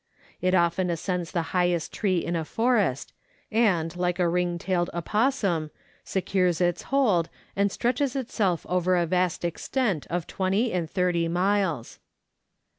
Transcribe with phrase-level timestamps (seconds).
[0.41, 3.13] It often ascends the highest tree in a forest,
[3.51, 5.69] and, like a ring tailed opossum,
[6.03, 11.99] secures its hold, and stretches itself over a vast extent of 20 and 30 miles.